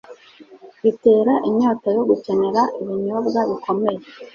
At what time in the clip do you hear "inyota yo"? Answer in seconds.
1.49-2.03